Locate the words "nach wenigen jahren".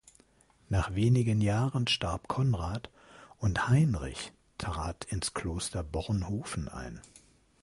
0.67-1.85